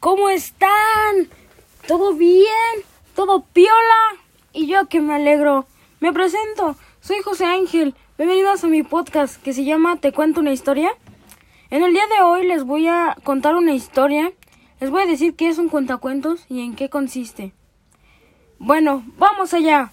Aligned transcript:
¿Cómo 0.00 0.28
están? 0.28 0.68
¿Todo 1.86 2.12
bien? 2.14 2.46
¿Todo 3.14 3.42
piola? 3.42 3.72
Y 4.52 4.66
yo 4.66 4.86
que 4.86 5.00
me 5.00 5.14
alegro. 5.14 5.66
Me 6.00 6.12
presento. 6.12 6.76
Soy 7.00 7.22
José 7.24 7.46
Ángel. 7.46 7.94
Bienvenidos 8.18 8.62
a 8.64 8.66
mi 8.66 8.82
podcast 8.82 9.42
que 9.42 9.54
se 9.54 9.64
llama 9.64 9.96
Te 9.96 10.12
cuento 10.12 10.40
una 10.40 10.52
historia. 10.52 10.90
En 11.70 11.82
el 11.82 11.94
día 11.94 12.06
de 12.06 12.22
hoy 12.22 12.46
les 12.46 12.64
voy 12.64 12.86
a 12.86 13.16
contar 13.24 13.54
una 13.54 13.72
historia. 13.72 14.32
Les 14.78 14.90
voy 14.90 15.02
a 15.02 15.06
decir 15.06 15.34
qué 15.34 15.48
es 15.48 15.56
un 15.56 15.70
cuentacuentos 15.70 16.44
y 16.50 16.60
en 16.60 16.76
qué 16.76 16.90
consiste. 16.90 17.54
Bueno, 18.58 19.04
vamos 19.16 19.54
allá. 19.54 19.90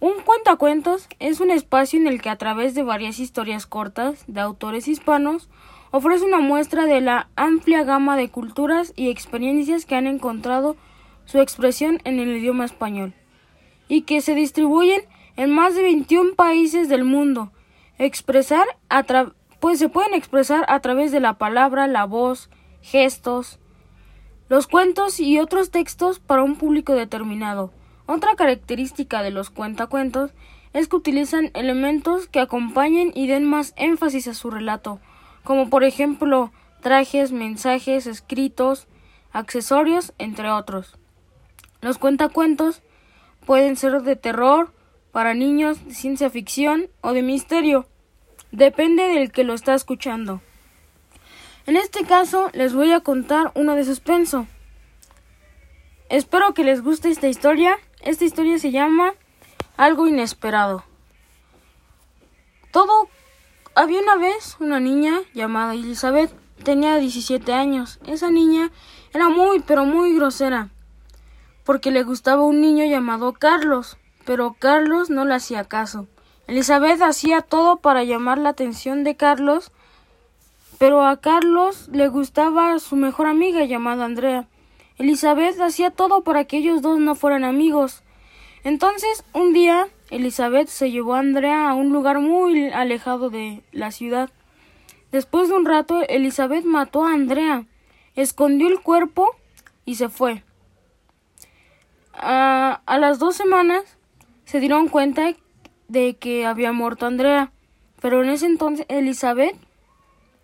Un 0.00 0.20
cuentacuentos 0.24 1.08
es 1.18 1.40
un 1.40 1.50
espacio 1.50 1.98
en 1.98 2.08
el 2.08 2.20
que 2.20 2.28
a 2.28 2.36
través 2.36 2.74
de 2.74 2.82
varias 2.82 3.18
historias 3.20 3.66
cortas 3.66 4.22
de 4.26 4.40
autores 4.40 4.86
hispanos 4.86 5.48
ofrece 5.92 6.24
una 6.24 6.40
muestra 6.40 6.86
de 6.86 7.00
la 7.00 7.28
amplia 7.36 7.84
gama 7.84 8.16
de 8.16 8.30
culturas 8.30 8.92
y 8.96 9.10
experiencias 9.10 9.84
que 9.84 9.94
han 9.94 10.06
encontrado 10.06 10.76
su 11.26 11.38
expresión 11.38 12.00
en 12.04 12.18
el 12.18 12.36
idioma 12.36 12.64
español 12.64 13.14
y 13.88 14.02
que 14.02 14.22
se 14.22 14.34
distribuyen 14.34 15.02
en 15.36 15.50
más 15.54 15.74
de 15.74 15.82
21 15.82 16.34
países 16.34 16.88
del 16.88 17.04
mundo. 17.04 17.52
Expresar 17.98 18.66
pues 19.60 19.78
se 19.78 19.88
pueden 19.88 20.14
expresar 20.14 20.64
a 20.68 20.80
través 20.80 21.12
de 21.12 21.20
la 21.20 21.34
palabra, 21.34 21.86
la 21.86 22.04
voz, 22.04 22.50
gestos, 22.80 23.60
los 24.48 24.66
cuentos 24.66 25.20
y 25.20 25.38
otros 25.38 25.70
textos 25.70 26.18
para 26.18 26.42
un 26.42 26.56
público 26.56 26.94
determinado. 26.94 27.70
Otra 28.06 28.34
característica 28.34 29.22
de 29.22 29.30
los 29.30 29.50
cuentacuentos 29.50 30.32
es 30.72 30.88
que 30.88 30.96
utilizan 30.96 31.50
elementos 31.54 32.26
que 32.26 32.40
acompañen 32.40 33.12
y 33.14 33.26
den 33.26 33.44
más 33.44 33.74
énfasis 33.76 34.26
a 34.26 34.34
su 34.34 34.50
relato, 34.50 35.00
como 35.44 35.70
por 35.70 35.84
ejemplo 35.84 36.52
trajes, 36.80 37.32
mensajes, 37.32 38.06
escritos, 38.06 38.86
accesorios, 39.32 40.12
entre 40.18 40.50
otros. 40.50 40.96
Los 41.80 41.98
cuentacuentos 41.98 42.82
pueden 43.46 43.76
ser 43.76 44.02
de 44.02 44.16
terror, 44.16 44.72
para 45.12 45.34
niños, 45.34 45.84
de 45.84 45.94
ciencia 45.94 46.30
ficción 46.30 46.88
o 47.02 47.12
de 47.12 47.22
misterio. 47.22 47.86
Depende 48.50 49.04
del 49.04 49.30
que 49.30 49.44
lo 49.44 49.54
está 49.54 49.74
escuchando. 49.74 50.40
En 51.66 51.76
este 51.76 52.04
caso 52.04 52.50
les 52.52 52.74
voy 52.74 52.92
a 52.92 53.00
contar 53.00 53.52
uno 53.54 53.74
de 53.74 53.84
suspenso. 53.84 54.46
Espero 56.08 56.54
que 56.54 56.64
les 56.64 56.82
guste 56.82 57.10
esta 57.10 57.28
historia. 57.28 57.78
Esta 58.00 58.24
historia 58.24 58.58
se 58.58 58.70
llama 58.70 59.14
Algo 59.76 60.06
inesperado. 60.06 60.84
Todo 62.72 63.08
había 63.74 64.00
una 64.00 64.16
vez 64.16 64.56
una 64.60 64.80
niña 64.80 65.20
llamada 65.34 65.74
Elizabeth. 65.74 66.32
Tenía 66.62 66.96
17 66.96 67.52
años. 67.52 67.98
Esa 68.06 68.30
niña 68.30 68.70
era 69.12 69.28
muy 69.28 69.60
pero 69.60 69.84
muy 69.84 70.14
grosera 70.14 70.70
porque 71.64 71.90
le 71.90 72.02
gustaba 72.02 72.42
un 72.42 72.60
niño 72.60 72.84
llamado 72.84 73.32
Carlos, 73.32 73.96
pero 74.24 74.56
Carlos 74.58 75.10
no 75.10 75.24
le 75.24 75.34
hacía 75.34 75.64
caso. 75.64 76.06
Elizabeth 76.46 77.00
hacía 77.02 77.40
todo 77.40 77.76
para 77.76 78.04
llamar 78.04 78.38
la 78.38 78.50
atención 78.50 79.04
de 79.04 79.16
Carlos, 79.16 79.70
pero 80.78 81.06
a 81.06 81.16
Carlos 81.18 81.88
le 81.92 82.08
gustaba 82.08 82.78
su 82.80 82.96
mejor 82.96 83.26
amiga 83.26 83.64
llamada 83.64 84.04
Andrea. 84.04 84.48
Elizabeth 84.98 85.60
hacía 85.60 85.90
todo 85.90 86.22
para 86.22 86.44
que 86.44 86.58
ellos 86.58 86.82
dos 86.82 86.98
no 86.98 87.14
fueran 87.14 87.44
amigos. 87.44 88.02
Entonces, 88.64 89.24
un 89.32 89.52
día, 89.52 89.88
Elizabeth 90.10 90.68
se 90.68 90.90
llevó 90.90 91.14
a 91.14 91.18
Andrea 91.18 91.68
a 91.68 91.74
un 91.74 91.92
lugar 91.92 92.20
muy 92.20 92.70
alejado 92.70 93.30
de 93.30 93.62
la 93.72 93.90
ciudad. 93.90 94.30
Después 95.10 95.48
de 95.48 95.56
un 95.56 95.66
rato, 95.66 96.02
Elizabeth 96.08 96.64
mató 96.64 97.04
a 97.04 97.12
Andrea, 97.12 97.66
escondió 98.14 98.68
el 98.68 98.80
cuerpo 98.80 99.34
y 99.84 99.96
se 99.96 100.08
fue. 100.08 100.42
A, 102.14 102.80
a 102.86 102.98
las 102.98 103.18
dos 103.18 103.36
semanas 103.36 103.98
se 104.44 104.60
dieron 104.60 104.88
cuenta 104.88 105.34
de 105.88 106.16
que 106.16 106.46
había 106.46 106.72
muerto 106.72 107.06
Andrea, 107.06 107.52
pero 108.00 108.22
en 108.22 108.30
ese 108.30 108.46
entonces 108.46 108.86
Elizabeth 108.88 109.56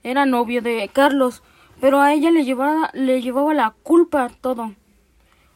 era 0.02 0.26
novio 0.26 0.60
de 0.60 0.88
Carlos 0.92 1.42
pero 1.80 2.00
a 2.00 2.12
ella 2.12 2.30
le 2.30 2.44
llevaba, 2.44 2.90
le 2.92 3.22
llevaba 3.22 3.54
la 3.54 3.74
culpa 3.82 4.30
todo. 4.40 4.74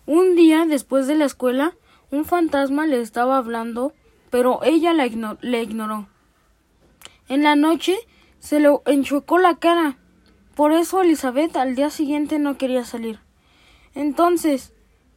Un 0.06 0.36
día 0.36 0.66
después 0.66 1.06
de 1.06 1.14
la 1.14 1.24
escuela, 1.24 1.74
un 2.12 2.26
fantasma 2.26 2.86
le 2.86 3.00
estaba 3.00 3.38
hablando, 3.38 3.94
pero 4.30 4.60
ella 4.62 4.92
la 4.92 5.06
le 5.40 5.62
ignoró. 5.62 6.08
En 7.28 7.42
la 7.42 7.56
noche 7.56 7.96
se 8.38 8.60
le 8.60 8.68
enchuecó 8.86 9.38
la 9.38 9.56
cara. 9.56 9.96
Por 10.54 10.72
eso 10.72 11.00
Elizabeth 11.00 11.56
al 11.56 11.74
día 11.74 11.88
siguiente 11.88 12.38
no 12.38 12.58
quería 12.58 12.84
salir. 12.84 13.18
Entonces, 13.94 14.74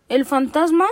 el 0.07 0.25
fantasma 0.25 0.85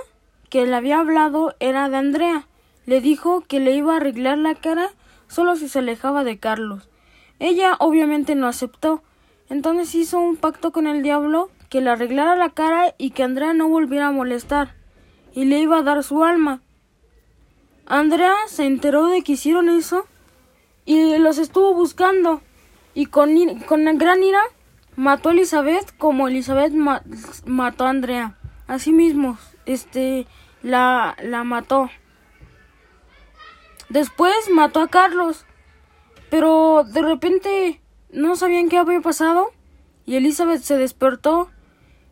que 0.50 0.66
le 0.66 0.76
había 0.76 1.00
hablado 1.00 1.56
era 1.60 1.88
de 1.88 1.96
Andrea. 1.98 2.48
Le 2.86 3.00
dijo 3.00 3.42
que 3.42 3.62
le 3.62 3.72
iba 3.72 3.94
a 3.94 3.98
arreglar 3.98 4.38
la 4.38 4.56
cara 4.56 4.90
solo 5.28 5.56
si 5.56 5.70
se 5.70 5.80
alejaba 5.80 6.26
de 6.26 6.38
Carlos. 6.38 6.90
Ella 7.40 7.78
obviamente 7.80 8.36
no 8.36 8.48
aceptó, 8.48 9.04
entonces 9.50 9.96
hizo 9.96 10.20
un 10.20 10.36
pacto 10.36 10.72
con 10.72 10.86
el 10.86 11.02
diablo 11.02 11.50
que 11.70 11.82
le 11.82 11.90
arreglara 11.90 12.36
la 12.36 12.50
cara 12.50 12.94
y 12.98 13.12
que 13.12 13.24
Andrea 13.24 13.54
no 13.54 13.68
volviera 13.70 14.08
a 14.08 14.12
molestar, 14.12 14.76
y 15.34 15.46
le 15.46 15.60
iba 15.60 15.80
a 15.80 15.84
dar 15.84 16.04
su 16.04 16.24
alma. 16.24 16.62
Andrea 17.86 18.34
se 18.48 18.66
enteró 18.66 19.08
de 19.08 19.24
que 19.24 19.34
hicieron 19.34 19.70
eso 19.70 20.06
y 20.86 21.18
los 21.18 21.38
estuvo 21.38 21.74
buscando, 21.74 22.42
y 22.94 23.08
con, 23.08 23.36
con 23.62 23.86
gran 23.98 24.24
ira 24.24 24.42
mató 24.96 25.30
a 25.30 25.32
Elizabeth 25.32 25.96
como 25.98 26.28
Elizabeth 26.28 26.74
mató 27.46 27.86
a 27.86 27.90
Andrea. 27.90 28.38
Asimismo, 28.68 29.38
este 29.66 30.28
la, 30.62 31.16
la 31.22 31.44
mató. 31.44 31.90
Después 33.90 34.34
mató 34.52 34.82
a 34.82 34.88
Carlos, 34.88 35.46
pero 36.30 36.84
de 36.84 37.02
repente 37.02 37.82
no 38.12 38.36
sabían 38.36 38.70
qué 38.70 38.78
había 38.78 39.02
pasado 39.02 39.52
y 40.06 40.16
Elizabeth 40.16 40.62
se 40.62 40.78
despertó 40.78 41.50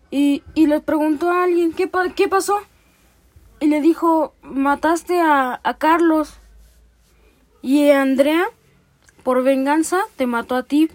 y, 0.10 0.44
y 0.54 0.68
le 0.68 0.80
preguntó 0.82 1.30
a 1.30 1.44
alguien 1.44 1.74
¿qué, 1.74 1.90
qué 2.16 2.28
pasó 2.28 2.62
y 3.62 3.68
le 3.68 3.80
dijo 3.80 4.36
mataste 4.42 5.22
a, 5.22 5.62
a 5.64 5.78
Carlos 5.78 6.34
y 7.62 7.90
Andrea 7.92 8.50
por 9.24 9.44
venganza 9.44 10.02
te 10.18 10.26
mató 10.26 10.56
a 10.56 10.64
ti 10.64 10.90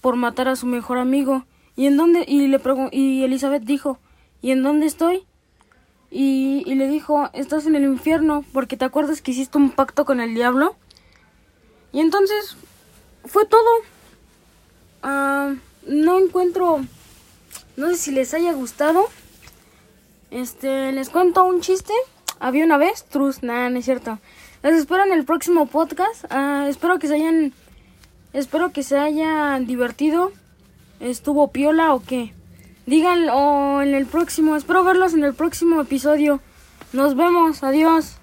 por 0.00 0.16
matar 0.16 0.48
a 0.48 0.56
su 0.56 0.64
mejor 0.64 0.96
amigo 0.96 1.44
y 1.76 1.86
en 1.86 1.98
dónde 1.98 2.24
y 2.26 2.46
le 2.46 2.60
y 2.92 3.24
Elizabeth 3.24 3.64
dijo 3.64 3.98
y 4.40 4.52
en 4.52 4.62
dónde 4.62 4.86
estoy 4.86 5.26
y, 6.10 6.62
y 6.64 6.74
le 6.76 6.88
dijo 6.88 7.28
estás 7.34 7.66
en 7.66 7.74
el 7.74 7.84
infierno 7.84 8.42
porque 8.54 8.78
te 8.78 8.86
acuerdas 8.86 9.20
que 9.20 9.32
hiciste 9.32 9.58
un 9.58 9.70
pacto 9.70 10.06
con 10.06 10.20
el 10.20 10.34
diablo 10.34 10.76
y 11.94 12.00
entonces 12.00 12.56
fue 13.24 13.46
todo. 13.46 13.70
Ah, 15.02 15.54
no 15.86 16.18
encuentro. 16.18 16.84
No 17.76 17.88
sé 17.90 17.96
si 17.96 18.10
les 18.10 18.34
haya 18.34 18.52
gustado. 18.52 19.08
Este, 20.34 20.90
les 20.90 21.10
cuento 21.10 21.44
un 21.44 21.60
chiste. 21.60 21.92
Había 22.40 22.64
una 22.64 22.76
vez, 22.76 23.04
trus, 23.04 23.44
nada, 23.44 23.70
no 23.70 23.78
es 23.78 23.84
cierto. 23.84 24.18
Les 24.64 24.74
espero 24.74 25.04
en 25.04 25.12
el 25.12 25.24
próximo 25.24 25.66
podcast. 25.66 26.24
Ah, 26.28 26.66
espero 26.68 26.98
que 26.98 27.06
se 27.06 27.14
hayan. 27.14 27.52
Espero 28.32 28.72
que 28.72 28.82
se 28.82 28.98
hayan 28.98 29.64
divertido. 29.64 30.32
¿Estuvo 30.98 31.52
piola 31.52 31.94
o 31.94 32.02
qué? 32.02 32.34
Díganlo 32.84 33.80
en 33.80 33.94
el 33.94 34.06
próximo. 34.06 34.56
Espero 34.56 34.82
verlos 34.82 35.14
en 35.14 35.22
el 35.22 35.34
próximo 35.34 35.80
episodio. 35.80 36.40
Nos 36.92 37.14
vemos. 37.14 37.62
Adiós. 37.62 38.16